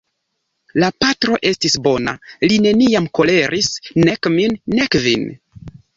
[0.83, 2.15] La patro estis bona,
[2.51, 3.69] li neniam koleris,
[4.07, 5.29] nek min, nek vin.